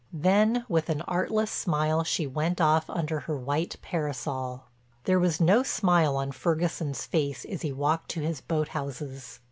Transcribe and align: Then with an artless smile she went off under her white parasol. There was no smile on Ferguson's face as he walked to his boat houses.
Then 0.11 0.65
with 0.67 0.89
an 0.89 1.03
artless 1.03 1.51
smile 1.51 2.03
she 2.03 2.25
went 2.25 2.59
off 2.59 2.89
under 2.89 3.19
her 3.19 3.37
white 3.37 3.75
parasol. 3.83 4.63
There 5.03 5.19
was 5.19 5.39
no 5.39 5.61
smile 5.61 6.15
on 6.17 6.31
Ferguson's 6.31 7.05
face 7.05 7.45
as 7.45 7.61
he 7.61 7.71
walked 7.71 8.09
to 8.09 8.21
his 8.21 8.41
boat 8.41 8.69
houses. 8.69 9.37